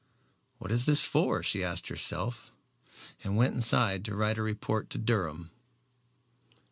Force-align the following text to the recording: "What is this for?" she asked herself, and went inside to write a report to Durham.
"What 0.57 0.71
is 0.71 0.85
this 0.85 1.03
for?" 1.05 1.43
she 1.43 1.63
asked 1.63 1.89
herself, 1.89 2.51
and 3.23 3.37
went 3.37 3.53
inside 3.53 4.03
to 4.05 4.15
write 4.15 4.39
a 4.39 4.41
report 4.41 4.89
to 4.89 4.97
Durham. 4.97 5.51